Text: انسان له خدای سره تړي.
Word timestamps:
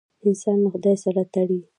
انسان 0.27 0.57
له 0.63 0.69
خدای 0.73 0.95
سره 1.03 1.21
تړي. 1.33 1.59